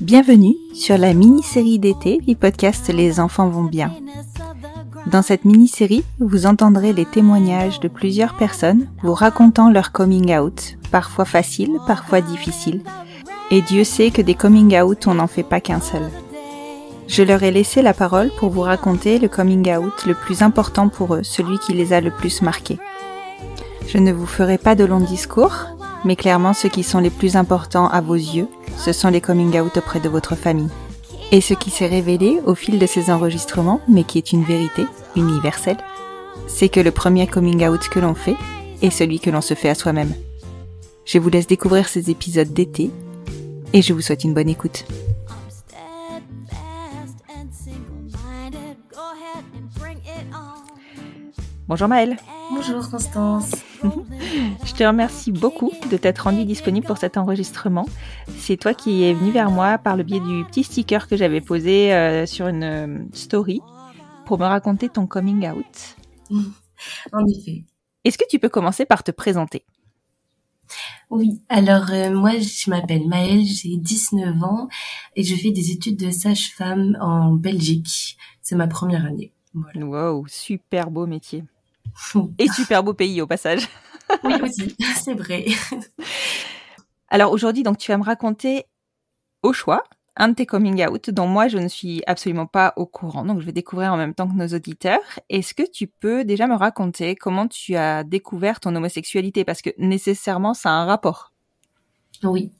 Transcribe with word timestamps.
Bienvenue 0.00 0.56
sur 0.74 0.98
la 0.98 1.14
mini-série 1.14 1.78
d'été 1.78 2.18
du 2.18 2.34
podcast 2.34 2.92
Les 2.92 3.20
enfants 3.20 3.48
vont 3.48 3.62
bien. 3.62 3.92
Dans 5.06 5.22
cette 5.22 5.44
mini-série, 5.44 6.02
vous 6.18 6.46
entendrez 6.46 6.92
les 6.92 7.04
témoignages 7.04 7.78
de 7.78 7.86
plusieurs 7.86 8.36
personnes 8.36 8.88
vous 9.04 9.14
racontant 9.14 9.70
leur 9.70 9.92
coming 9.92 10.36
out, 10.36 10.78
parfois 10.90 11.24
facile, 11.24 11.76
parfois 11.86 12.20
difficile. 12.20 12.82
Et 13.52 13.62
Dieu 13.62 13.84
sait 13.84 14.10
que 14.10 14.22
des 14.22 14.34
coming 14.34 14.76
out, 14.80 15.06
on 15.06 15.14
n'en 15.14 15.28
fait 15.28 15.44
pas 15.44 15.60
qu'un 15.60 15.80
seul. 15.80 16.10
Je 17.06 17.22
leur 17.22 17.44
ai 17.44 17.52
laissé 17.52 17.82
la 17.82 17.94
parole 17.94 18.32
pour 18.40 18.50
vous 18.50 18.62
raconter 18.62 19.20
le 19.20 19.28
coming 19.28 19.72
out 19.76 20.06
le 20.06 20.14
plus 20.14 20.42
important 20.42 20.88
pour 20.88 21.14
eux, 21.14 21.22
celui 21.22 21.60
qui 21.60 21.72
les 21.72 21.92
a 21.92 22.00
le 22.00 22.10
plus 22.10 22.42
marqués. 22.42 22.80
Je 23.86 23.98
ne 23.98 24.12
vous 24.12 24.26
ferai 24.26 24.58
pas 24.58 24.74
de 24.74 24.84
longs 24.84 24.98
discours, 24.98 25.75
mais 26.04 26.16
clairement 26.16 26.52
ceux 26.52 26.68
qui 26.68 26.82
sont 26.82 27.00
les 27.00 27.10
plus 27.10 27.36
importants 27.36 27.88
à 27.88 28.00
vos 28.00 28.14
yeux, 28.14 28.48
ce 28.76 28.92
sont 28.92 29.08
les 29.08 29.20
coming 29.20 29.58
out 29.58 29.76
auprès 29.76 30.00
de 30.00 30.08
votre 30.08 30.34
famille. 30.36 30.70
Et 31.32 31.40
ce 31.40 31.54
qui 31.54 31.70
s'est 31.70 31.86
révélé 31.86 32.40
au 32.46 32.54
fil 32.54 32.78
de 32.78 32.86
ces 32.86 33.10
enregistrements, 33.10 33.80
mais 33.88 34.04
qui 34.04 34.18
est 34.18 34.32
une 34.32 34.44
vérité 34.44 34.86
universelle, 35.16 35.78
c'est 36.46 36.68
que 36.68 36.80
le 36.80 36.92
premier 36.92 37.26
coming 37.26 37.66
out 37.66 37.88
que 37.88 37.98
l'on 37.98 38.14
fait 38.14 38.36
est 38.82 38.90
celui 38.90 39.18
que 39.18 39.30
l'on 39.30 39.40
se 39.40 39.54
fait 39.54 39.68
à 39.68 39.74
soi-même. 39.74 40.14
Je 41.04 41.18
vous 41.18 41.28
laisse 41.28 41.46
découvrir 41.46 41.88
ces 41.88 42.10
épisodes 42.10 42.52
d'été 42.52 42.90
et 43.72 43.82
je 43.82 43.92
vous 43.92 44.00
souhaite 44.00 44.24
une 44.24 44.34
bonne 44.34 44.48
écoute. 44.48 44.84
Bonjour 51.68 51.88
Maëlle, 51.88 52.16
Bonjour 52.50 52.88
Constance. 52.88 53.50
je 53.82 54.72
te 54.72 54.84
remercie 54.84 55.32
beaucoup 55.32 55.72
de 55.90 55.96
t'être 55.96 56.20
rendue 56.20 56.44
disponible 56.44 56.86
pour 56.86 56.98
cet 56.98 57.16
enregistrement. 57.16 57.86
C'est 58.38 58.56
toi 58.56 58.72
qui 58.72 59.02
es 59.02 59.14
venu 59.14 59.32
vers 59.32 59.50
moi 59.50 59.78
par 59.78 59.96
le 59.96 60.04
biais 60.04 60.20
du 60.20 60.44
petit 60.44 60.62
sticker 60.62 61.08
que 61.08 61.16
j'avais 61.16 61.40
posé 61.40 61.92
euh, 61.92 62.24
sur 62.24 62.46
une 62.46 62.62
euh, 62.62 62.98
story 63.12 63.60
pour 64.26 64.38
me 64.38 64.44
raconter 64.44 64.88
ton 64.88 65.06
coming 65.06 65.48
out. 65.48 65.96
En 67.12 67.24
effet. 67.26 67.64
Est-ce 68.04 68.18
que 68.18 68.28
tu 68.28 68.38
peux 68.38 68.50
commencer 68.50 68.84
par 68.84 69.02
te 69.02 69.10
présenter? 69.10 69.64
Oui, 71.08 71.40
alors 71.48 71.90
euh, 71.90 72.10
moi 72.10 72.32
je 72.38 72.68
m'appelle 72.68 73.08
Maëlle, 73.08 73.44
j'ai 73.44 73.76
19 73.78 74.42
ans 74.42 74.68
et 75.14 75.24
je 75.24 75.34
fais 75.34 75.52
des 75.52 75.70
études 75.70 75.98
de 75.98 76.10
sage-femme 76.10 76.98
en 77.00 77.32
Belgique. 77.32 78.18
C'est 78.42 78.56
ma 78.56 78.66
première 78.66 79.06
année. 79.06 79.32
Voilà. 79.54 79.86
Wow, 79.86 80.26
super 80.28 80.90
beau 80.90 81.06
métier. 81.06 81.44
Et 82.38 82.48
super 82.48 82.82
beau 82.82 82.94
pays 82.94 83.20
au 83.20 83.26
passage. 83.26 83.68
Oui 84.22 84.34
aussi, 84.40 84.76
c'est 85.02 85.14
vrai. 85.14 85.46
Alors 87.08 87.32
aujourd'hui, 87.32 87.64
donc 87.64 87.76
tu 87.76 87.90
vas 87.90 87.98
me 87.98 88.04
raconter 88.04 88.66
au 89.42 89.52
choix 89.52 89.82
un 90.16 90.28
de 90.28 90.34
tes 90.34 90.46
coming 90.46 90.86
out 90.86 91.10
dont 91.10 91.26
moi 91.26 91.48
je 91.48 91.58
ne 91.58 91.68
suis 91.68 92.02
absolument 92.06 92.46
pas 92.46 92.72
au 92.76 92.86
courant. 92.86 93.24
Donc 93.24 93.40
je 93.40 93.46
vais 93.46 93.52
découvrir 93.52 93.92
en 93.92 93.96
même 93.96 94.14
temps 94.14 94.28
que 94.28 94.34
nos 94.34 94.46
auditeurs. 94.46 95.00
Est-ce 95.28 95.54
que 95.54 95.68
tu 95.68 95.88
peux 95.88 96.24
déjà 96.24 96.46
me 96.46 96.54
raconter 96.54 97.16
comment 97.16 97.48
tu 97.48 97.74
as 97.76 98.04
découvert 98.04 98.60
ton 98.60 98.74
homosexualité? 98.76 99.44
Parce 99.44 99.60
que 99.60 99.70
nécessairement 99.78 100.54
ça 100.54 100.70
a 100.70 100.74
un 100.74 100.86
rapport. 100.86 101.32
Oui, 102.22 102.52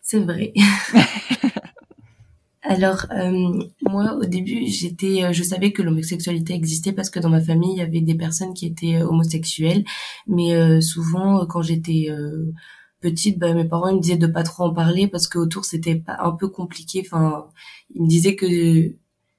c'est 0.00 0.20
vrai. 0.20 0.52
Alors 2.66 3.06
euh, 3.10 3.62
moi 3.82 4.14
au 4.14 4.24
début 4.24 4.66
j'étais, 4.68 5.22
euh, 5.22 5.32
je 5.34 5.42
savais 5.42 5.72
que 5.72 5.82
l'homosexualité 5.82 6.54
existait 6.54 6.92
parce 6.92 7.10
que 7.10 7.20
dans 7.20 7.28
ma 7.28 7.42
famille 7.42 7.72
il 7.72 7.78
y 7.78 7.82
avait 7.82 8.00
des 8.00 8.14
personnes 8.14 8.54
qui 8.54 8.66
étaient 8.66 8.96
euh, 8.96 9.06
homosexuelles, 9.06 9.84
mais 10.26 10.54
euh, 10.54 10.80
souvent 10.80 11.44
quand 11.46 11.60
j'étais 11.62 12.06
euh, 12.10 12.52
petite, 13.00 13.38
bah, 13.38 13.52
mes 13.52 13.66
parents 13.66 13.88
ils 13.88 13.96
me 13.96 14.00
disaient 14.00 14.16
de 14.16 14.26
pas 14.26 14.44
trop 14.44 14.64
en 14.64 14.72
parler 14.74 15.08
parce 15.08 15.28
que 15.28 15.38
autour 15.38 15.64
c'était 15.66 16.02
un 16.08 16.32
peu 16.32 16.48
compliqué. 16.48 17.02
Enfin, 17.04 17.48
ils 17.94 18.02
me 18.02 18.08
disaient 18.08 18.34
que 18.36 18.46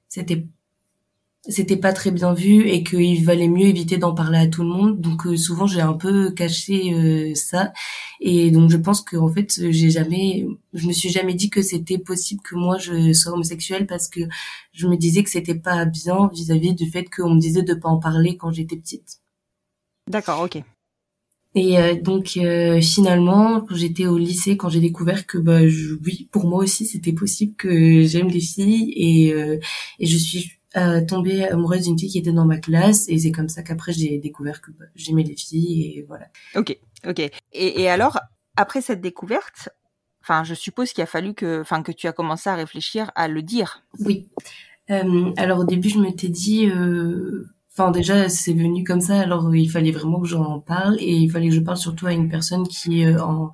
c'était 0.08 0.46
c'était 1.48 1.76
pas 1.76 1.92
très 1.92 2.10
bien 2.10 2.34
vu 2.34 2.68
et 2.68 2.82
qu'il 2.82 3.24
valait 3.24 3.48
mieux 3.48 3.66
éviter 3.66 3.98
d'en 3.98 4.14
parler 4.14 4.38
à 4.38 4.46
tout 4.46 4.62
le 4.62 4.68
monde. 4.68 5.00
Donc 5.00 5.26
euh, 5.26 5.36
souvent 5.36 5.66
j'ai 5.66 5.80
un 5.80 5.92
peu 5.92 6.30
caché 6.30 6.92
euh, 6.94 7.34
ça 7.34 7.72
et 8.20 8.50
donc 8.50 8.70
je 8.70 8.76
pense 8.76 9.02
que 9.02 9.16
en 9.16 9.28
fait 9.28 9.52
j'ai 9.70 9.90
jamais, 9.90 10.46
je 10.72 10.86
me 10.86 10.92
suis 10.92 11.10
jamais 11.10 11.34
dit 11.34 11.50
que 11.50 11.62
c'était 11.62 11.98
possible 11.98 12.42
que 12.42 12.54
moi 12.54 12.78
je 12.78 13.12
sois 13.12 13.32
homosexuelle 13.32 13.86
parce 13.86 14.08
que 14.08 14.20
je 14.72 14.86
me 14.86 14.96
disais 14.96 15.22
que 15.22 15.30
c'était 15.30 15.54
pas 15.54 15.84
bien 15.84 16.28
vis-à-vis 16.32 16.74
du 16.74 16.90
fait 16.90 17.04
qu'on 17.04 17.34
me 17.34 17.40
disait 17.40 17.62
de 17.62 17.74
pas 17.74 17.88
en 17.88 17.98
parler 17.98 18.36
quand 18.36 18.52
j'étais 18.52 18.76
petite. 18.76 19.20
D'accord, 20.08 20.42
ok. 20.42 20.62
Et 21.56 21.78
euh, 21.78 21.94
donc 21.94 22.36
euh, 22.36 22.82
finalement, 22.82 23.62
quand 23.62 23.74
j'étais 23.74 24.06
au 24.06 24.18
lycée, 24.18 24.58
quand 24.58 24.68
j'ai 24.68 24.80
découvert 24.80 25.26
que 25.26 25.38
bah 25.38 25.66
je, 25.66 25.94
oui, 26.04 26.28
pour 26.30 26.46
moi 26.46 26.62
aussi 26.62 26.84
c'était 26.84 27.14
possible 27.14 27.54
que 27.56 28.02
j'aime 28.02 28.28
les 28.28 28.40
filles 28.40 28.92
et 28.94 29.32
euh, 29.32 29.58
et 29.98 30.06
je 30.06 30.18
suis 30.18 30.52
euh, 30.76 31.00
tombée 31.04 31.46
amoureuse 31.48 31.84
d'une 31.84 31.98
fille 31.98 32.10
qui 32.10 32.18
était 32.18 32.32
dans 32.32 32.44
ma 32.44 32.58
classe 32.58 33.08
et 33.08 33.18
c'est 33.18 33.32
comme 33.32 33.48
ça 33.48 33.62
qu'après 33.62 33.92
j'ai 33.92 34.18
découvert 34.18 34.60
que 34.60 34.70
bah, 34.72 34.86
j'aimais 34.94 35.22
les 35.22 35.36
filles 35.36 35.84
et 35.84 36.04
voilà. 36.06 36.26
Ok, 36.54 36.76
ok. 37.06 37.20
Et, 37.20 37.32
et 37.82 37.88
alors, 37.88 38.18
après 38.56 38.80
cette 38.80 39.00
découverte, 39.00 39.70
enfin, 40.22 40.44
je 40.44 40.54
suppose 40.54 40.92
qu'il 40.92 41.02
a 41.02 41.06
fallu 41.06 41.34
que, 41.34 41.60
enfin, 41.60 41.82
que 41.82 41.92
tu 41.92 42.08
as 42.08 42.12
commencé 42.12 42.50
à 42.50 42.56
réfléchir 42.56 43.12
à 43.14 43.28
le 43.28 43.42
dire. 43.42 43.82
Oui. 44.00 44.28
Euh, 44.90 45.32
alors 45.36 45.60
au 45.60 45.64
début 45.64 45.88
je 45.88 45.98
m'étais 45.98 46.28
dit, 46.28 46.68
euh, 46.68 47.48
enfin 47.72 47.90
déjà 47.90 48.28
c'est 48.28 48.52
venu 48.52 48.84
comme 48.84 49.00
ça, 49.00 49.20
alors 49.20 49.54
il 49.54 49.68
fallait 49.68 49.90
vraiment 49.90 50.20
que 50.20 50.28
j'en 50.28 50.60
parle 50.60 50.96
et 51.00 51.12
il 51.12 51.28
fallait 51.28 51.48
que 51.48 51.54
je 51.54 51.60
parle 51.60 51.76
surtout 51.76 52.06
à 52.06 52.12
une 52.12 52.28
personne 52.28 52.66
qui 52.68 53.04
euh, 53.04 53.20
en 53.20 53.52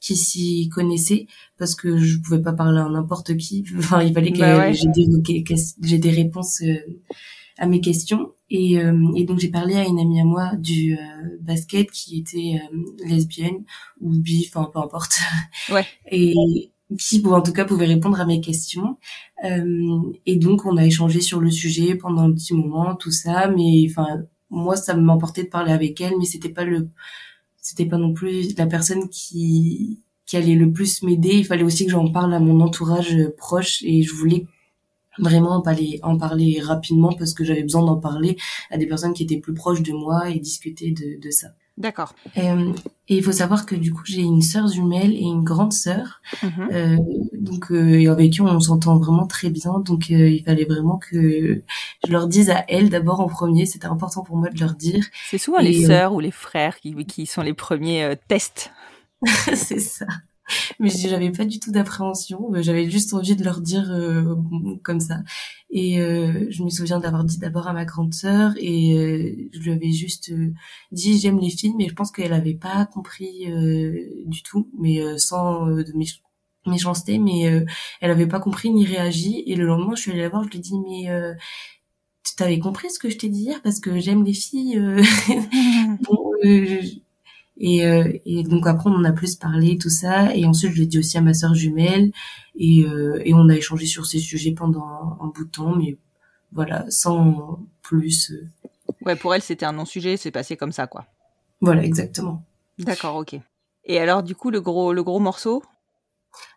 qui 0.00 0.16
s'y 0.16 0.68
connaissait 0.70 1.26
parce 1.58 1.74
que 1.74 1.98
je 1.98 2.18
pouvais 2.18 2.40
pas 2.42 2.52
parler 2.52 2.80
à 2.80 2.88
n'importe 2.88 3.36
qui. 3.36 3.64
Enfin 3.78 4.02
il 4.02 4.12
fallait 4.14 4.32
que 4.32 4.38
Bah 4.38 4.58
ouais. 4.58 4.74
j'ai 4.74 4.88
des 4.88 5.42
que 5.44 5.54
j'ai 5.82 5.98
des 5.98 6.10
réponses 6.10 6.62
euh, 6.62 6.74
à 7.58 7.66
mes 7.66 7.80
questions 7.80 8.32
et, 8.48 8.78
euh, 8.80 9.12
et 9.14 9.24
donc 9.24 9.38
j'ai 9.38 9.48
parlé 9.50 9.74
à 9.76 9.84
une 9.84 9.98
amie 10.00 10.20
à 10.20 10.24
moi 10.24 10.56
du 10.56 10.96
euh, 10.96 11.38
basket 11.40 11.90
qui 11.90 12.18
était 12.18 12.58
euh, 12.72 13.06
lesbienne 13.06 13.64
ou 14.00 14.10
bi, 14.18 14.46
enfin 14.48 14.68
peu 14.72 14.78
importe. 14.80 15.18
Ouais. 15.70 15.86
Et 16.10 16.34
qui, 16.98 17.20
bon, 17.20 17.32
en 17.34 17.40
tout 17.42 17.52
cas, 17.52 17.64
pouvait 17.64 17.86
répondre 17.86 18.20
à 18.20 18.26
mes 18.26 18.40
questions. 18.40 18.98
Euh, 19.44 20.00
et 20.26 20.36
donc, 20.36 20.66
on 20.66 20.76
a 20.76 20.84
échangé 20.84 21.20
sur 21.20 21.40
le 21.40 21.50
sujet 21.50 21.94
pendant 21.94 22.22
un 22.22 22.32
petit 22.32 22.54
moment, 22.54 22.96
tout 22.96 23.12
ça. 23.12 23.48
Mais 23.48 23.86
enfin, 23.88 24.22
moi, 24.50 24.74
ça 24.76 24.94
m'emportait 24.94 25.44
de 25.44 25.48
parler 25.48 25.72
avec 25.72 26.00
elle, 26.00 26.14
mais 26.18 26.24
c'était 26.24 26.48
pas 26.48 26.64
le, 26.64 26.88
c'était 27.60 27.86
pas 27.86 27.98
non 27.98 28.12
plus 28.12 28.56
la 28.56 28.66
personne 28.66 29.08
qui 29.08 30.00
qui 30.26 30.36
allait 30.36 30.54
le 30.54 30.72
plus 30.72 31.02
m'aider. 31.02 31.30
Il 31.34 31.44
fallait 31.44 31.64
aussi 31.64 31.86
que 31.86 31.90
j'en 31.90 32.08
parle 32.10 32.32
à 32.34 32.38
mon 32.38 32.60
entourage 32.60 33.16
euh, 33.16 33.34
proche, 33.36 33.82
et 33.82 34.02
je 34.02 34.14
voulais 34.14 34.46
vraiment 35.18 35.56
en 35.56 35.60
parler, 35.60 35.98
en 36.02 36.16
parler 36.16 36.60
rapidement 36.60 37.12
parce 37.12 37.34
que 37.34 37.44
j'avais 37.44 37.62
besoin 37.62 37.84
d'en 37.84 37.98
parler 37.98 38.36
à 38.70 38.78
des 38.78 38.86
personnes 38.86 39.12
qui 39.12 39.24
étaient 39.24 39.38
plus 39.38 39.54
proches 39.54 39.82
de 39.82 39.92
moi 39.92 40.30
et 40.30 40.38
discuter 40.38 40.92
de 40.92 41.30
ça. 41.30 41.48
D'accord. 41.80 42.14
Euh, 42.36 42.72
et 43.08 43.16
il 43.16 43.24
faut 43.24 43.32
savoir 43.32 43.64
que 43.64 43.74
du 43.74 43.90
coup 43.92 44.02
j'ai 44.04 44.20
une 44.20 44.42
sœur 44.42 44.68
jumelle 44.68 45.12
et 45.14 45.22
une 45.22 45.42
grande 45.42 45.72
sœur, 45.72 46.20
Mhm. 46.42 46.68
euh, 46.72 46.96
donc 47.32 47.72
euh, 47.72 47.98
et 47.98 48.06
avec 48.06 48.32
qui 48.34 48.42
on 48.42 48.60
s'entend 48.60 48.98
vraiment 48.98 49.26
très 49.26 49.48
bien. 49.48 49.78
Donc 49.80 50.10
euh, 50.10 50.28
il 50.28 50.44
fallait 50.44 50.66
vraiment 50.66 50.98
que 50.98 51.62
je 52.06 52.12
leur 52.12 52.28
dise 52.28 52.50
à 52.50 52.64
elles 52.68 52.90
d'abord 52.90 53.20
en 53.20 53.28
premier. 53.28 53.64
C'était 53.64 53.86
important 53.86 54.22
pour 54.22 54.36
moi 54.36 54.50
de 54.50 54.60
leur 54.60 54.74
dire. 54.74 55.04
C'est 55.30 55.38
souvent 55.38 55.58
Et, 55.60 55.64
les 55.70 55.84
euh, 55.84 55.86
sœurs 55.88 56.12
ou 56.12 56.20
les 56.20 56.30
frères 56.30 56.78
qui, 56.78 56.94
qui 57.06 57.24
sont 57.24 57.42
les 57.42 57.54
premiers 57.54 58.14
tests. 58.28 58.72
c'est 59.54 59.80
ça. 59.80 60.06
mais 60.80 60.90
j'avais 60.90 61.30
pas 61.30 61.44
du 61.44 61.60
tout 61.60 61.70
d'appréhension. 61.70 62.50
J'avais 62.56 62.88
juste 62.90 63.12
envie 63.14 63.36
de 63.36 63.44
leur 63.44 63.60
dire 63.60 63.90
euh, 63.90 64.34
comme 64.82 65.00
ça. 65.00 65.20
Et 65.70 66.00
euh, 66.00 66.46
je 66.50 66.62
me 66.62 66.70
souviens 66.70 66.98
d'avoir 67.00 67.24
dit 67.24 67.38
d'abord 67.38 67.68
à 67.68 67.72
ma 67.72 67.84
grande 67.84 68.14
sœur 68.14 68.52
et 68.56 68.98
euh, 68.98 69.48
je 69.52 69.60
lui 69.60 69.72
avais 69.72 69.92
juste 69.92 70.32
dit 70.92 71.18
j'aime 71.20 71.38
les 71.38 71.50
films, 71.50 71.76
mais 71.78 71.88
je 71.88 71.94
pense 71.94 72.10
qu'elle 72.10 72.32
avait 72.32 72.54
pas 72.54 72.86
compris 72.86 73.46
du 74.26 74.42
tout, 74.42 74.68
mais 74.78 75.00
sans 75.18 75.66
de 75.66 75.92
méchanceté, 76.66 77.18
mais 77.18 77.64
elle 78.00 78.10
avait 78.10 78.26
pas 78.26 78.40
compris 78.40 78.70
ni 78.70 78.84
réagi. 78.84 79.44
Et 79.46 79.54
le 79.54 79.66
lendemain, 79.66 79.94
je 79.94 80.02
suis 80.02 80.10
allée 80.12 80.22
la 80.22 80.28
voir, 80.28 80.44
je 80.44 80.50
lui 80.50 80.58
ai 80.58 80.60
dit 80.60 80.78
mais 80.78 81.08
tu 82.24 82.34
t'avais 82.36 82.58
compris 82.58 82.90
ce 82.90 82.98
que 82.98 83.08
je 83.08 83.16
t'ai 83.16 83.28
dit 83.28 83.42
hier 83.42 83.62
parce 83.62 83.80
que 83.80 83.98
j'aime 84.00 84.24
les 84.24 84.34
filles. 84.34 84.78
bon, 86.02 86.32
et, 87.60 87.86
euh, 87.86 88.10
et, 88.24 88.42
donc 88.42 88.66
après, 88.66 88.88
on 88.88 88.94
en 88.94 89.04
a 89.04 89.12
plus 89.12 89.36
parlé, 89.36 89.76
tout 89.76 89.90
ça. 89.90 90.34
Et 90.34 90.46
ensuite, 90.46 90.72
je 90.72 90.80
l'ai 90.80 90.86
dit 90.86 90.98
aussi 90.98 91.18
à 91.18 91.20
ma 91.20 91.34
sœur 91.34 91.54
jumelle. 91.54 92.10
Et, 92.56 92.84
euh, 92.84 93.20
et 93.24 93.34
on 93.34 93.48
a 93.50 93.54
échangé 93.54 93.84
sur 93.84 94.06
ces 94.06 94.18
sujets 94.18 94.52
pendant 94.52 95.18
un 95.20 95.26
bout 95.26 95.44
de 95.44 95.50
temps, 95.50 95.76
mais 95.76 95.98
voilà, 96.52 96.86
sans 96.88 97.60
plus. 97.82 98.32
Euh. 98.32 98.48
Ouais, 99.04 99.14
pour 99.14 99.34
elle, 99.34 99.42
c'était 99.42 99.66
un 99.66 99.72
non-sujet, 99.72 100.16
c'est 100.16 100.30
passé 100.30 100.56
comme 100.56 100.72
ça, 100.72 100.86
quoi. 100.86 101.04
Voilà, 101.60 101.84
exactement. 101.84 102.42
D'accord, 102.78 103.16
ok. 103.16 103.38
Et 103.84 103.98
alors, 103.98 104.22
du 104.22 104.34
coup, 104.34 104.50
le 104.50 104.62
gros, 104.62 104.94
le 104.94 105.02
gros 105.02 105.20
morceau? 105.20 105.62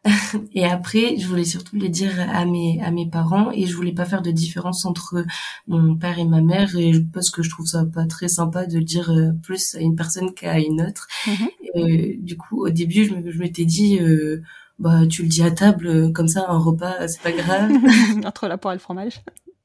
et 0.54 0.66
après, 0.66 1.18
je 1.18 1.28
voulais 1.28 1.46
surtout 1.46 1.78
le 1.78 1.88
dire 1.88 2.20
à 2.20 2.46
mes 2.46 2.82
à 2.82 2.92
mes 2.92 3.10
parents 3.10 3.52
et 3.52 3.66
je 3.66 3.76
voulais 3.76 3.94
pas 3.94 4.06
faire 4.06 4.22
de 4.22 4.32
différence 4.32 4.86
entre 4.86 5.24
mon 5.68 5.96
père 5.96 6.20
et 6.20 6.26
ma 6.26 6.42
mère 6.42 6.76
et 6.76 6.92
parce 7.14 7.30
que 7.30 7.42
je 7.42 7.50
trouve 7.50 7.66
ça 7.66 7.86
pas 7.86 8.06
très 8.06 8.28
sympa 8.28 8.66
de 8.66 8.80
dire 8.80 9.12
euh, 9.12 9.32
plus 9.44 9.76
à 9.76 9.80
une 9.80 9.96
personne 9.96 10.34
qu'à 10.34 10.60
une 10.60 10.82
autre. 10.82 11.08
Mhm. 11.28 11.48
Euh, 11.76 12.14
du 12.20 12.38
coup, 12.38 12.66
au 12.66 12.70
début, 12.70 13.06
je, 13.06 13.40
m'étais 13.40 13.66
dit 13.66 14.00
euh, 14.00 14.42
bah 14.78 15.08
tu 15.08 15.24
le 15.24 15.30
dis 15.30 15.42
à 15.42 15.52
table 15.52 16.12
comme 16.12 16.28
ça 16.28 16.46
un 16.50 16.58
repas, 16.58 17.08
c'est 17.08 17.22
pas 17.22 17.32
grave. 17.32 17.72
entre 18.26 18.48
la 18.48 18.58
poire 18.58 18.74
et 18.74 18.78
le 18.78 18.82
fromage. 18.82 19.22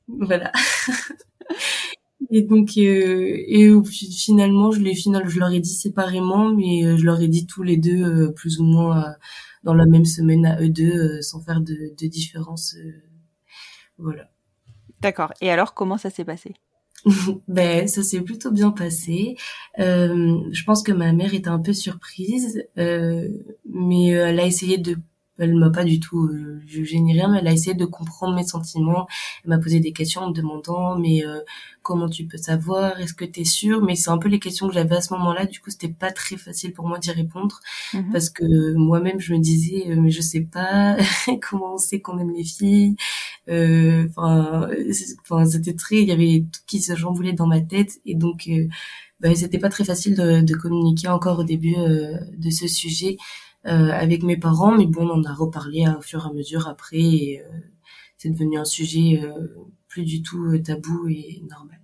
Voilà. 0.06 0.52
Et 2.30 2.42
donc, 2.42 2.76
et 2.76 3.70
finalement, 3.90 4.70
je 4.70 4.80
les 4.80 4.94
final, 4.94 5.26
je 5.28 5.38
leur 5.38 5.50
ai 5.50 5.60
dit 5.60 5.72
séparément, 5.72 6.52
mais 6.52 6.98
je 6.98 7.04
leur 7.04 7.22
ai 7.22 7.28
dit 7.28 7.46
tous 7.46 7.62
les 7.62 7.78
deux 7.78 8.32
plus 8.34 8.58
ou 8.58 8.64
moins 8.64 9.14
dans 9.64 9.74
la 9.74 9.86
même 9.86 10.04
semaine 10.04 10.46
à 10.46 10.60
eux 10.60 10.68
deux 10.68 11.18
euh, 11.18 11.22
sans 11.22 11.40
faire 11.40 11.60
de, 11.60 11.94
de 11.98 12.06
différence. 12.06 12.74
Euh, 12.74 13.02
voilà. 13.98 14.30
D'accord. 15.00 15.32
Et 15.40 15.50
alors, 15.50 15.74
comment 15.74 15.98
ça 15.98 16.10
s'est 16.10 16.24
passé? 16.24 16.54
Ben, 17.48 17.86
ça 17.86 18.02
s'est 18.02 18.20
plutôt 18.20 18.50
bien 18.50 18.70
passé. 18.70 19.36
Euh, 19.78 20.40
je 20.50 20.64
pense 20.64 20.82
que 20.82 20.92
ma 20.92 21.12
mère 21.12 21.34
était 21.34 21.48
un 21.48 21.60
peu 21.60 21.72
surprise, 21.72 22.64
euh, 22.78 23.28
mais 23.72 24.08
elle 24.08 24.40
a 24.40 24.46
essayé 24.46 24.78
de 24.78 24.96
elle 25.38 25.54
m'a 25.54 25.70
pas 25.70 25.84
du 25.84 26.00
tout 26.00 26.26
euh, 26.26 26.60
jugé 26.66 26.98
ni 26.98 27.12
rien, 27.12 27.28
mais 27.28 27.38
elle 27.38 27.48
a 27.48 27.52
essayé 27.52 27.74
de 27.74 27.84
comprendre 27.84 28.34
mes 28.34 28.44
sentiments. 28.44 29.06
Elle 29.44 29.50
m'a 29.50 29.58
posé 29.58 29.78
des 29.80 29.92
questions 29.92 30.22
en 30.22 30.30
me 30.30 30.34
demandant, 30.34 30.98
mais 30.98 31.24
euh, 31.24 31.40
comment 31.82 32.08
tu 32.08 32.26
peux 32.26 32.36
savoir? 32.36 32.98
Est-ce 33.00 33.14
que 33.14 33.24
tu 33.24 33.40
es 33.40 33.44
sûr 33.44 33.82
Mais 33.82 33.94
c'est 33.94 34.10
un 34.10 34.18
peu 34.18 34.28
les 34.28 34.40
questions 34.40 34.66
que 34.66 34.74
j'avais 34.74 34.96
à 34.96 35.00
ce 35.00 35.14
moment-là. 35.14 35.46
Du 35.46 35.60
coup, 35.60 35.70
c'était 35.70 35.88
pas 35.88 36.10
très 36.10 36.36
facile 36.36 36.72
pour 36.72 36.86
moi 36.88 36.98
d'y 36.98 37.12
répondre 37.12 37.60
mhm. 37.94 38.10
parce 38.10 38.30
que 38.30 38.74
moi-même, 38.74 39.20
je 39.20 39.32
me 39.32 39.38
disais, 39.38 39.84
euh, 39.88 40.00
mais 40.00 40.10
je 40.10 40.20
sais 40.20 40.42
pas 40.42 40.96
comment 41.48 41.74
on 41.74 41.78
sait 41.78 42.00
qu'on 42.00 42.18
aime 42.18 42.32
les 42.32 42.44
filles. 42.44 42.96
Euh, 43.48 44.08
enfin, 44.16 44.68
c'était 45.46 45.74
très, 45.74 45.96
il 46.02 46.08
y 46.08 46.12
avait 46.12 46.44
tout 46.52 46.60
qui 46.66 46.82
se 46.82 46.94
chamboulait 46.96 47.32
dans 47.32 47.46
ma 47.46 47.60
tête 47.60 48.00
et 48.04 48.14
donc. 48.14 48.48
Ben, 49.20 49.34
c'était 49.34 49.58
pas 49.58 49.68
très 49.68 49.82
facile 49.82 50.14
de, 50.14 50.42
de, 50.42 50.54
communiquer 50.54 51.08
encore 51.08 51.40
au 51.40 51.42
début 51.42 51.74
de 51.74 52.50
ce 52.50 52.68
sujet 52.68 53.16
euh, 53.57 53.57
avec 53.64 54.22
mes 54.22 54.36
parents, 54.36 54.76
mais 54.76 54.86
bon, 54.86 55.08
on 55.08 55.20
en 55.20 55.24
a 55.24 55.34
reparlé 55.34 55.86
au 55.88 56.00
fur 56.00 56.24
et 56.24 56.28
à 56.28 56.32
mesure 56.32 56.68
après, 56.68 56.96
et 56.96 57.40
euh, 57.40 57.48
c'est 58.16 58.30
devenu 58.30 58.58
un 58.58 58.64
sujet 58.64 59.20
euh, 59.22 59.46
plus 59.88 60.04
du 60.04 60.22
tout 60.22 60.56
tabou 60.58 61.08
et 61.08 61.42
normal. 61.48 61.80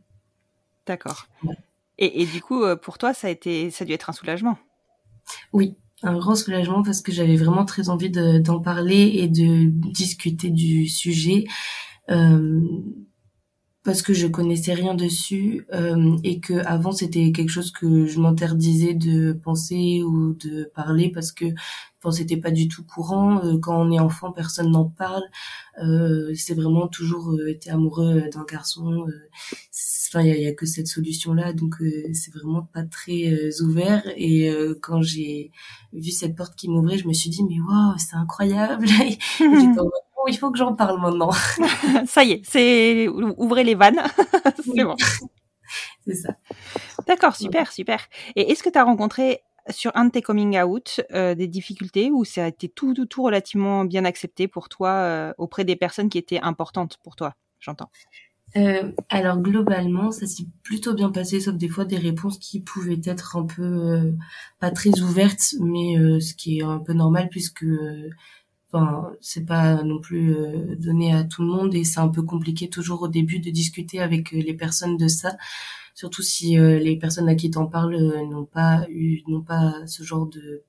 D'accord. 0.87 1.27
Et, 1.99 2.23
et, 2.23 2.27
du 2.27 2.41
coup, 2.41 2.63
pour 2.83 2.99
toi, 2.99 3.15
ça 3.15 3.29
a 3.29 3.31
été, 3.31 3.71
ça 3.71 3.85
a 3.85 3.87
dû 3.87 3.93
être 3.93 4.11
un 4.11 4.13
soulagement. 4.13 4.59
Oui, 5.53 5.77
un 6.05 6.19
grand 6.19 6.35
soulagement 6.35 6.83
parce 6.83 7.01
que 7.01 7.13
j'avais 7.13 7.37
vraiment 7.37 7.65
très 7.65 7.89
envie 7.89 8.11
d'en 8.11 8.61
parler 8.61 9.13
et 9.15 9.29
de 9.29 9.71
discuter 9.91 10.51
du 10.51 10.87
sujet. 10.87 11.45
Euh, 12.11 12.61
parce 13.85 14.01
que 14.01 14.15
je 14.15 14.27
connaissais 14.27 14.73
rien 14.73 14.95
dessus 14.95 15.67
euh, 15.75 16.17
et 16.25 16.41
que 16.41 16.55
avant 16.67 16.93
c'était 16.93 17.33
quelque 17.33 17.51
chose 17.51 17.71
que 17.71 18.07
je 18.07 18.19
m'interdisais 18.19 18.95
de 18.95 19.35
penser 19.35 20.03
ou 20.03 20.33
de 20.35 20.65
parler 20.75 21.11
parce 21.11 21.33
que 21.33 21.45
bon, 22.03 22.11
c'était 22.11 22.39
pas 22.39 22.51
du 22.51 22.67
tout 22.69 22.83
courant. 22.83 23.45
Euh, 23.45 23.59
quand 23.59 23.79
on 23.79 23.93
est 23.93 24.01
enfant 24.01 24.33
personne 24.33 24.71
n'en 24.71 24.87
parle. 24.87 25.23
Euh, 25.83 26.33
c'est 26.35 26.55
vraiment 26.55 26.89
toujours 26.89 27.33
euh, 27.33 27.49
été 27.49 27.71
amoureux 27.71 28.29
d'un 28.33 28.45
garçon 28.45 29.07
euh, 29.09 29.29
enfin 30.09 30.23
il 30.23 30.41
y 30.41 30.47
a, 30.47 30.53
que 30.55 30.67
cette 30.67 30.87
solution 30.87 31.35
là 31.35 31.53
donc 31.53 31.75
c'est 32.13 32.33
vraiment 32.33 32.63
pas 32.63 32.85
très 32.85 33.61
ouvert. 33.61 34.03
Et 34.17 34.51
quand 34.81 35.03
j'ai 35.03 35.51
vu 35.93 36.11
cette 36.11 36.37
porte 36.37 36.55
qui 36.57 36.69
m'ouvrait 36.69 36.99
je 36.99 37.09
me 37.09 37.13
suis 37.13 37.31
dit 37.31 37.43
mais 37.45 37.61
waouh 37.61 37.95
c'est 37.99 38.17
incroyable 38.17 38.87
il 40.29 40.37
faut 40.39 40.51
que 40.51 40.59
j'en 40.59 40.75
parle 40.75 41.01
maintenant. 41.01 41.31
ça 42.07 42.25
y 42.25 42.33
est, 42.33 42.43
c'est 42.45 43.09
ouvrez 43.09 43.65
les 43.65 43.75
vannes. 43.75 44.03
c'est 44.65 44.85
bon. 44.85 44.97
c'est 46.07 46.15
ça. 46.15 46.37
D'accord, 47.07 47.37
super, 47.37 47.73
super. 47.73 48.07
Et 48.37 48.51
est-ce 48.51 48.63
que 48.63 48.71
tu 48.71 48.79
as 48.79 48.85
rencontré 48.85 49.43
sur 49.71 49.93
un 49.95 50.07
de 50.07 50.11
tes 50.11 50.23
coming 50.23 50.61
out 50.61 51.01
euh, 51.13 51.35
des 51.35 51.49
difficultés 51.49 52.11
ou 52.11 52.25
ça 52.25 52.45
a 52.45 52.49
été 52.49 52.69
tout, 52.69 52.95
tout, 52.95 53.07
tout 53.07 53.23
relativement 53.23 53.85
bien 53.85 54.05
accepté 54.05 54.47
pour 54.49 54.69
toi 54.69 54.91
euh, 54.91 55.33
auprès 55.39 55.65
des 55.65 55.77
personnes 55.77 56.09
qui 56.09 56.19
étaient 56.19 56.41
importantes 56.41 56.99
pour 57.03 57.17
toi 57.17 57.35
J'entends? 57.61 57.91
Euh, 58.57 58.93
alors 59.09 59.39
globalement, 59.39 60.11
ça 60.11 60.27
s'est 60.27 60.47
plutôt 60.63 60.93
bien 60.93 61.11
passé, 61.11 61.41
sauf 61.41 61.55
des 61.55 61.69
fois 61.69 61.87
des 61.87 61.97
réponses 61.97 62.39
qui 62.39 62.61
pouvaient 62.61 63.01
être 63.05 63.37
un 63.37 63.47
peu 63.47 64.13
pas 64.61 64.71
très 64.71 65.01
ouvertes, 65.01 65.55
mais 65.61 65.97
ce 66.21 66.35
qui 66.35 66.59
est 66.59 66.63
un 66.63 66.79
peu 66.79 66.93
normal 66.93 67.29
puisque 67.31 67.65
C'est 69.21 69.47
pas 69.47 69.83
non 69.83 70.01
plus 70.01 70.35
euh, 70.35 70.77
donné 70.77 71.15
à 71.15 71.25
tout 71.25 71.43
le 71.43 71.49
monde 71.49 71.75
et 71.75 71.85
c'est 71.85 72.01
un 72.01 72.09
peu 72.09 72.23
compliqué 72.23 72.69
toujours 72.69 73.03
au 73.03 73.09
début 73.09 73.39
de 73.39 73.51
discuter 73.51 74.01
avec 74.01 74.35
euh, 74.35 74.41
les 74.41 74.55
personnes 74.55 74.97
de 74.97 75.09
ça, 75.09 75.37
surtout 75.95 76.23
si 76.23 76.59
euh, 76.59 76.79
les 76.79 76.97
personnes 76.97 77.29
à 77.29 77.35
qui 77.35 77.51
t'en 77.51 77.67
parles 77.67 77.97
n'ont 78.31 78.45
pas 78.45 78.87
eu, 78.89 79.23
n'ont 79.29 79.43
pas 79.43 79.75
ce 79.87 80.03
genre 80.03 80.27
de 80.27 80.65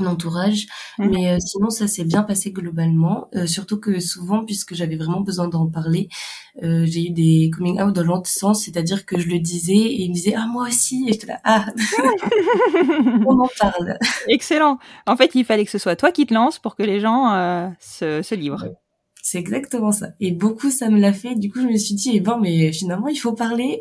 entourage. 0.00 0.66
Mmh. 0.98 1.06
Mais 1.08 1.30
euh, 1.30 1.38
sinon, 1.40 1.70
ça 1.70 1.86
s'est 1.86 2.04
bien 2.04 2.22
passé 2.22 2.50
globalement. 2.52 3.28
Euh, 3.34 3.46
surtout 3.46 3.78
que 3.78 4.00
souvent, 4.00 4.44
puisque 4.44 4.74
j'avais 4.74 4.96
vraiment 4.96 5.20
besoin 5.20 5.48
d'en 5.48 5.68
parler, 5.68 6.08
euh, 6.62 6.84
j'ai 6.86 7.08
eu 7.08 7.10
des 7.10 7.50
coming 7.56 7.80
out 7.80 7.94
dans 7.94 8.02
l'autre 8.02 8.28
sens, 8.28 8.64
c'est-à-dire 8.64 9.06
que 9.06 9.18
je 9.18 9.28
le 9.28 9.38
disais 9.38 9.72
et 9.72 10.02
ils 10.02 10.10
me 10.10 10.14
disaient 10.14 10.34
ah 10.36 10.46
moi 10.46 10.66
aussi 10.66 11.04
et 11.08 11.12
j'étais 11.12 11.28
là 11.28 11.40
ah 11.44 11.66
on 13.26 13.38
en 13.38 13.48
parle. 13.58 13.96
Excellent. 14.28 14.78
En 15.06 15.16
fait, 15.16 15.34
il 15.34 15.44
fallait 15.44 15.64
que 15.64 15.70
ce 15.70 15.78
soit 15.78 15.96
toi 15.96 16.12
qui 16.12 16.26
te 16.26 16.34
lances 16.34 16.58
pour 16.58 16.76
que 16.76 16.82
les 16.82 17.00
gens 17.00 17.72
se, 17.80 18.22
se 18.22 18.34
livrent. 18.34 18.66
C'est 19.22 19.38
exactement 19.38 19.92
ça. 19.92 20.08
Et 20.20 20.32
beaucoup 20.32 20.70
ça 20.70 20.90
me 20.90 20.98
l'a 20.98 21.12
fait. 21.12 21.36
Du 21.36 21.50
coup, 21.50 21.60
je 21.60 21.68
me 21.68 21.76
suis 21.76 21.94
dit 21.94 22.10
eh 22.14 22.20
ben 22.20 22.38
mais 22.40 22.72
finalement 22.72 23.08
il 23.08 23.16
faut 23.16 23.32
parler. 23.32 23.80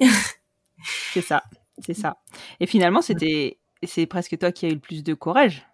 c'est 1.13 1.21
ça, 1.21 1.43
c'est 1.79 1.93
ça. 1.93 2.17
Et 2.59 2.67
finalement, 2.67 3.01
c'était 3.01 3.59
c'est 3.83 4.05
presque 4.05 4.37
toi 4.37 4.51
qui 4.51 4.65
as 4.65 4.69
eu 4.69 4.75
le 4.75 4.79
plus 4.79 5.03
de 5.03 5.13
courage 5.13 5.65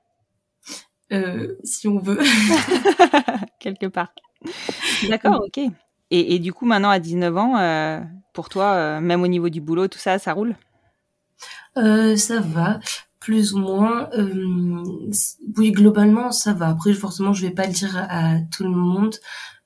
euh, 1.11 1.55
si 1.63 1.87
on 1.87 1.99
veut. 1.99 2.19
Quelque 3.59 3.87
part. 3.87 4.13
D'accord, 5.09 5.43
ok. 5.45 5.57
Et, 6.09 6.35
et, 6.35 6.39
du 6.39 6.53
coup, 6.53 6.65
maintenant, 6.65 6.89
à 6.89 6.99
19 6.99 7.37
ans, 7.37 7.57
euh, 7.57 8.01
pour 8.33 8.49
toi, 8.49 8.73
euh, 8.73 8.99
même 9.01 9.23
au 9.23 9.27
niveau 9.27 9.49
du 9.49 9.61
boulot, 9.61 9.87
tout 9.87 9.99
ça, 9.99 10.19
ça 10.19 10.33
roule? 10.33 10.55
Ça 11.75 12.39
va, 12.39 12.79
plus 13.27 13.53
ou 13.55 13.59
moins. 13.59 14.09
Euh, 14.13 14.81
oui, 15.57 15.73
globalement, 15.73 16.31
ça 16.31 16.53
va. 16.53 16.69
Après, 16.69 16.93
forcément, 16.93 17.33
je 17.33 17.45
vais 17.45 17.51
pas 17.53 17.67
le 17.67 17.73
dire 17.73 17.93
à 18.09 18.39
tout 18.39 18.63
le 18.63 18.69
monde 18.69 19.15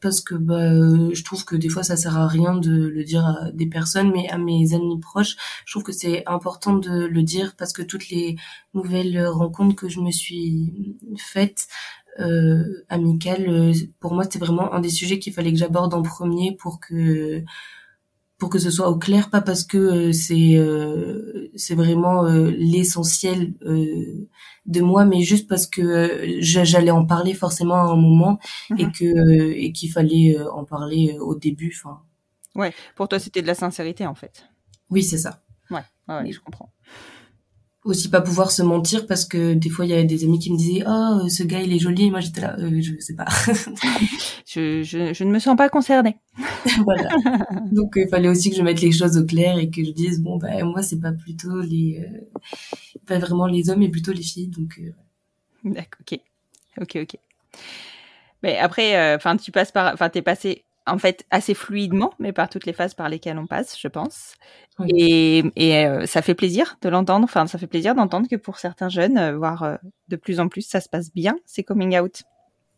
parce 0.01 0.20
que 0.20 0.34
bah, 0.34 0.56
euh, 0.56 1.12
je 1.13 1.24
trouve 1.24 1.46
que 1.46 1.56
des 1.56 1.70
fois 1.70 1.84
ça 1.84 1.96
sert 1.96 2.18
à 2.18 2.27
rien 2.27 2.56
de 2.56 2.72
le 2.72 3.03
dire 3.03 3.24
à 3.24 3.51
des 3.51 3.68
personnes, 3.68 4.12
mais 4.12 4.27
à 4.30 4.39
mes 4.39 4.74
amis 4.74 5.00
proches, 5.00 5.36
je 5.68 5.74
trouve 5.74 5.84
que 5.84 5.91
c'est 5.91 6.24
important 6.25 6.75
de 6.75 7.06
le 7.06 7.22
dire 7.22 7.53
parce 7.56 7.72
que 7.72 7.84
toutes 7.84 8.10
les 8.10 8.36
nouvelles 8.74 9.27
rencontres 9.27 9.75
que 9.75 9.89
je 9.89 10.00
me 10.00 10.10
suis 10.10 10.98
faites 11.20 11.68
euh, 12.20 12.63
amicales, 12.89 13.48
euh, 13.48 13.74
pour 14.00 14.15
moi 14.15 14.24
c'était 14.24 14.39
vraiment 14.39 14.74
un 14.74 14.80
des 14.80 14.89
sujets 14.89 15.20
qu'il 15.20 15.34
fallait 15.34 15.51
que 15.51 15.60
j'aborde 15.60 15.94
en 15.94 16.01
premier 16.01 16.56
pour 16.56 16.80
que 16.80 17.44
pour 18.41 18.50
que 18.50 18.57
ce 18.57 18.71
soit 18.71 18.89
au 18.89 18.98
clair, 18.98 19.29
pas 19.29 19.41
parce 19.41 19.63
que 19.63 19.77
euh, 19.77 20.13
c'est 20.13 20.57
euh, 20.57 21.51
c'est 21.55 21.75
vraiment 21.75 22.25
euh, 22.25 22.50
l'essentiel 22.57 23.53
de 24.65 24.81
moi, 24.81 25.05
mais 25.05 25.21
juste 25.21 25.48
parce 25.48 25.67
que 25.67 26.39
j'allais 26.39 26.89
en 26.89 27.05
parler 27.05 27.36
forcément 27.36 27.75
à 27.75 27.91
un 27.91 27.95
moment 27.95 28.39
et 28.79 28.86
mhm. 28.86 28.91
que 28.93 29.51
et 29.51 29.71
qu'il 29.74 29.91
fallait 29.91 30.36
en 30.41 30.65
parler 30.65 31.15
au 31.19 31.36
début. 31.36 31.71
Enfin. 31.77 32.01
Ouais, 32.55 32.74
pour 32.95 33.07
toi 33.07 33.19
c'était 33.19 33.43
de 33.43 33.48
la 33.48 33.53
sincérité 33.53 34.07
en 34.07 34.15
fait. 34.15 34.48
Oui, 34.89 35.03
c'est 35.03 35.19
ça. 35.19 35.43
Ouais, 35.69 35.83
ouais, 36.07 36.31
je 36.31 36.39
comprends. 36.39 36.74
Aussi 37.83 38.09
pas 38.09 38.21
pouvoir 38.21 38.51
se 38.51 38.61
mentir 38.61 39.07
parce 39.07 39.25
que 39.25 39.53
des 39.53 39.69
fois 39.69 39.85
il 39.85 39.91
y 39.91 39.93
a 39.95 40.03
des 40.03 40.23
amis 40.23 40.38
qui 40.38 40.51
me 40.51 40.57
disaient 40.57 40.83
oh 40.88 41.27
ce 41.29 41.43
gars 41.43 41.61
il 41.61 41.73
est 41.73 41.79
joli 41.79 42.05
et 42.05 42.11
moi 42.11 42.19
j'étais 42.19 42.41
là 42.41 42.55
euh, 42.59 42.79
je 42.81 42.93
sais 43.00 43.15
pas. 43.15 43.25
Je, 44.53 44.83
je, 44.83 45.13
je 45.13 45.23
ne 45.23 45.31
me 45.31 45.39
sens 45.39 45.55
pas 45.55 45.69
concernée. 45.69 46.17
Voilà. 46.83 47.07
Donc 47.71 47.93
il 47.95 48.09
fallait 48.09 48.27
aussi 48.27 48.50
que 48.50 48.55
je 48.57 48.61
mette 48.61 48.81
les 48.81 48.91
choses 48.91 49.17
au 49.17 49.25
clair 49.25 49.57
et 49.57 49.69
que 49.69 49.81
je 49.83 49.91
dise 49.91 50.21
bon 50.21 50.38
bah 50.38 50.61
moi 50.63 50.83
c'est 50.83 51.00
pas 51.00 51.13
plutôt 51.13 51.61
les 51.61 52.05
euh, 52.05 52.19
pas 53.07 53.17
vraiment 53.17 53.47
les 53.47 53.69
hommes 53.69 53.79
mais 53.79 53.89
plutôt 53.89 54.11
les 54.11 54.21
filles. 54.21 54.47
Donc 54.47 54.77
euh, 54.79 54.91
d'accord 55.63 56.01
ok. 56.01 56.19
Ok 56.81 56.97
ok. 57.01 57.17
Mais 58.43 58.57
après 58.57 59.15
enfin 59.15 59.38
tu 59.38 59.51
passes 59.51 59.71
par 59.71 59.93
enfin 59.93 60.09
t'es 60.09 60.21
passé 60.21 60.65
en 60.91 60.98
fait 60.98 61.25
assez 61.31 61.53
fluidement, 61.53 62.13
mais 62.19 62.33
par 62.33 62.50
toutes 62.50 62.65
les 62.65 62.74
phases 62.74 62.93
par 62.93 63.10
lesquelles 63.10 63.38
on 63.38 63.48
passe, 63.48 63.79
je 63.79 63.88
pense. 63.88 64.36
Et, 64.88 65.43
et 65.55 65.86
euh, 65.86 66.05
ça 66.05 66.21
fait 66.21 66.36
plaisir 66.36 66.77
de 66.81 66.89
l'entendre. 66.89 67.24
Enfin, 67.24 67.48
ça 67.48 67.57
fait 67.57 67.67
plaisir 67.67 67.95
d'entendre 67.95 68.27
que 68.29 68.36
pour 68.36 68.57
certains 68.57 68.89
jeunes, 68.89 69.17
euh, 69.17 69.38
voire 69.38 69.63
euh, 69.63 69.75
de 70.10 70.15
plus 70.15 70.39
en 70.39 70.50
plus, 70.50 70.63
ça 70.67 70.81
se 70.81 70.89
passe 70.89 71.13
bien, 71.13 71.36
ces 71.45 71.63
coming 71.63 71.98
out. 71.98 72.24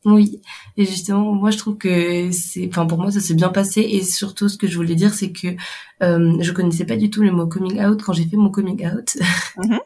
Oui, 0.05 0.41
et 0.75 0.85
justement, 0.85 1.31
moi 1.31 1.49
je 1.49 1.57
trouve 1.57 1.77
que 1.77 2.29
c'est, 2.31 2.67
enfin 2.67 2.85
pour 2.85 2.97
moi 2.97 3.09
ça 3.09 3.21
s'est 3.21 3.35
bien 3.35 3.47
passé 3.47 3.79
et 3.79 4.01
surtout 4.01 4.49
ce 4.49 4.57
que 4.57 4.67
je 4.67 4.75
voulais 4.75 4.95
dire 4.95 5.13
c'est 5.13 5.31
que 5.31 5.55
je 6.01 6.51
connaissais 6.51 6.85
pas 6.85 6.97
du 6.97 7.09
tout 7.09 7.23
le 7.23 7.31
mot 7.31 7.47
coming 7.47 7.81
out 7.81 8.03
quand 8.03 8.11
j'ai 8.11 8.25
fait 8.25 8.35
mon 8.35 8.49
coming 8.49 8.85
out. 8.85 9.15
Mm-hmm. 9.55 9.79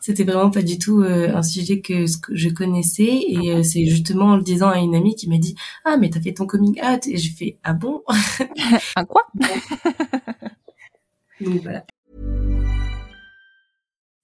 C'était 0.00 0.24
vraiment 0.24 0.50
pas 0.50 0.62
du 0.62 0.78
tout 0.78 1.02
euh, 1.02 1.34
un 1.34 1.42
sujet 1.42 1.80
que, 1.80 2.06
je 2.06 2.48
connaissais 2.48 3.20
et 3.26 3.52
euh, 3.52 3.62
c'est 3.62 3.86
justement 3.86 4.26
en 4.26 4.36
le 4.36 4.42
disant 4.42 4.68
à 4.68 4.78
une 4.78 4.94
amie 4.94 5.14
qui 5.14 5.28
m'a 5.28 5.38
dit 5.38 5.54
ah 5.84 5.96
mais 5.96 6.10
t'as 6.10 6.20
fait 6.20 6.34
ton 6.34 6.46
coming 6.46 6.80
out! 6.82 7.06
Et 7.06 7.16
j'ai 7.16 7.30
fait 7.30 7.58
ah 7.64 7.72
bon? 7.72 8.02
Un 8.96 9.04
quoi? 9.04 9.26
Donc 11.40 11.62
voilà. 11.62 11.84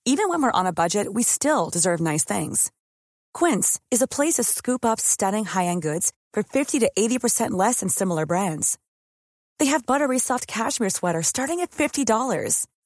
Even 0.06 0.28
when 0.28 0.42
we're 0.42 0.52
on 0.54 0.66
a 0.66 0.72
budget 0.72 1.12
we 1.12 1.22
still 1.24 1.70
deserve 1.70 2.00
nice 2.00 2.24
things. 2.24 2.70
Quince 3.32 3.80
is 3.90 4.02
a 4.02 4.06
place 4.06 4.34
to 4.34 4.44
scoop 4.44 4.84
up 4.84 5.00
stunning 5.00 5.44
high-end 5.44 5.82
goods 5.82 6.12
for 6.32 6.42
50 6.42 6.80
to 6.80 6.90
80% 6.96 7.52
less 7.52 7.80
than 7.80 7.88
similar 7.88 8.26
brands. 8.26 8.78
They 9.58 9.66
have 9.66 9.86
buttery 9.86 10.18
soft 10.18 10.46
cashmere 10.46 10.90
sweaters 10.90 11.26
starting 11.26 11.60
at 11.60 11.70
$50 11.70 12.66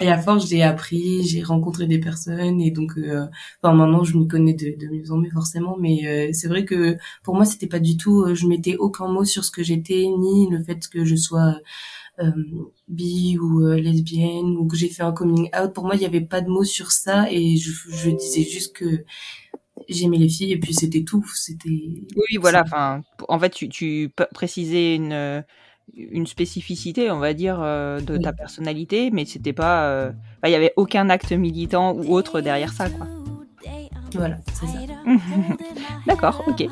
Et 0.00 0.08
à 0.08 0.18
force, 0.18 0.48
j'ai 0.48 0.62
appris, 0.62 1.22
j'ai 1.22 1.42
rencontré 1.44 1.86
des 1.86 2.00
personnes 2.00 2.60
et 2.60 2.72
donc, 2.72 2.98
euh, 2.98 3.26
enfin 3.62 3.74
maintenant, 3.74 4.02
je 4.02 4.18
m'y 4.18 4.26
connais 4.26 4.52
de, 4.52 4.74
de 4.76 4.88
mieux 4.92 5.12
en 5.12 5.18
mieux 5.18 5.30
forcément. 5.30 5.76
Mais 5.78 6.04
euh, 6.06 6.30
c'est 6.32 6.48
vrai 6.48 6.64
que 6.64 6.96
pour 7.22 7.36
moi, 7.36 7.44
c'était 7.44 7.68
pas 7.68 7.78
du 7.78 7.96
tout. 7.96 8.22
Euh, 8.22 8.34
je 8.34 8.48
mettais 8.48 8.76
aucun 8.76 9.06
mot 9.06 9.24
sur 9.24 9.44
ce 9.44 9.52
que 9.52 9.62
j'étais 9.62 10.06
ni 10.18 10.50
le 10.50 10.60
fait 10.64 10.88
que 10.88 11.04
je 11.04 11.14
sois 11.14 11.60
euh, 12.20 12.30
bi 12.88 13.38
ou 13.38 13.62
euh, 13.66 13.76
lesbienne 13.76 14.56
ou 14.56 14.66
que 14.66 14.76
j'ai 14.76 14.88
fait 14.88 15.04
un 15.04 15.12
coming 15.12 15.48
out. 15.56 15.72
Pour 15.74 15.84
moi, 15.84 15.96
il 15.96 16.00
n'y 16.00 16.06
avait 16.06 16.20
pas 16.20 16.40
de 16.40 16.48
mots 16.48 16.64
sur 16.64 16.92
ça 16.92 17.30
et 17.30 17.56
je, 17.56 17.70
je 17.90 18.10
disais 18.10 18.42
juste 18.42 18.74
que 18.76 19.04
j'aimais 19.88 20.18
les 20.18 20.28
filles 20.28 20.52
et 20.52 20.58
puis 20.58 20.74
c'était 20.74 21.04
tout. 21.04 21.24
C'était. 21.34 21.70
Oui, 21.70 22.38
voilà. 22.40 22.62
Enfin, 22.62 23.02
en 23.28 23.38
fait, 23.38 23.50
tu, 23.50 23.68
tu 23.68 24.10
précisais 24.34 24.96
une 24.96 25.44
une 25.96 26.26
spécificité, 26.26 27.10
on 27.10 27.18
va 27.18 27.34
dire, 27.34 27.58
euh, 27.60 28.00
de 28.00 28.16
ta 28.16 28.32
personnalité, 28.32 29.10
mais 29.10 29.24
c'était 29.24 29.52
pas, 29.52 30.12
il 30.44 30.50
y 30.50 30.54
avait 30.54 30.72
aucun 30.76 31.08
acte 31.10 31.32
militant 31.32 31.94
ou 31.94 32.14
autre 32.14 32.40
derrière 32.40 32.72
ça, 32.72 32.88
quoi. 32.90 33.06
Voilà, 34.12 34.36
c'est 34.52 34.66
ça. 34.66 34.78
D'accord, 36.06 36.44
ok. 36.46 36.66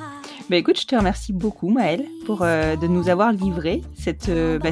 Bah 0.49 0.57
écoute, 0.57 0.81
je 0.81 0.87
te 0.87 0.95
remercie 0.95 1.33
beaucoup, 1.33 1.71
Maëlle, 1.71 2.07
pour 2.25 2.41
de 2.41 2.87
nous 2.87 3.09
avoir 3.09 3.33
livré 3.33 3.83
cette, 3.95 4.31
bah, 4.63 4.71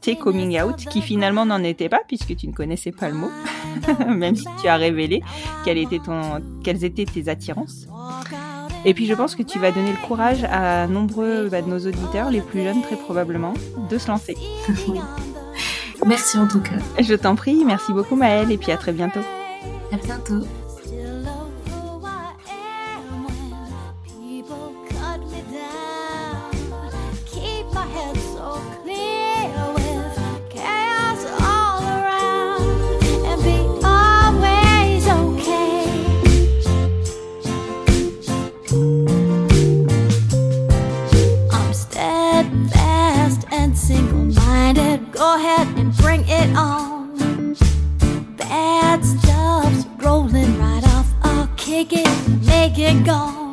tes 0.00 0.16
coming 0.16 0.60
out, 0.60 0.76
qui 0.76 1.00
finalement 1.00 1.46
n'en 1.46 1.62
était 1.62 1.88
pas 1.88 2.00
puisque 2.06 2.36
tu 2.36 2.46
ne 2.48 2.52
connaissais 2.52 2.92
pas 2.92 3.08
le 3.08 3.14
mot, 3.14 3.30
même 4.08 4.36
si 4.36 4.46
tu 4.60 4.68
as 4.68 4.76
révélé 4.76 5.22
ton, 6.04 6.40
quelles 6.62 6.84
étaient 6.84 7.04
tes 7.04 7.28
attirances. 7.28 7.86
Et 8.84 8.94
puis 8.94 9.06
je 9.06 9.14
pense 9.14 9.34
que 9.34 9.42
tu 9.42 9.58
vas 9.58 9.70
donner 9.70 9.90
le 9.90 10.06
courage 10.06 10.44
à 10.44 10.86
nombreux 10.86 11.48
bah, 11.48 11.62
de 11.62 11.68
nos 11.68 11.78
auditeurs, 11.78 12.30
les 12.30 12.40
plus 12.40 12.62
jeunes 12.62 12.82
très 12.82 12.96
probablement, 12.96 13.54
de 13.90 13.98
se 13.98 14.08
lancer. 14.08 14.36
Merci 16.06 16.38
en 16.38 16.46
tout 16.46 16.60
cas. 16.60 16.76
Je 17.00 17.14
t'en 17.14 17.34
prie, 17.34 17.64
merci 17.64 17.92
beaucoup 17.92 18.14
Maëlle 18.14 18.52
et 18.52 18.58
puis 18.58 18.72
à 18.72 18.76
très 18.76 18.92
bientôt. 18.92 19.20
À 19.90 19.96
bientôt. 19.96 20.46
That's 48.94 49.14
jobs 49.26 49.86
rolling 50.04 50.56
right 50.56 50.84
off. 50.94 51.08
I'll 51.24 51.48
kick 51.56 51.92
it, 51.92 52.06
make 52.46 52.78
it 52.78 53.04
gone. 53.04 53.43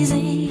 easy. 0.00 0.49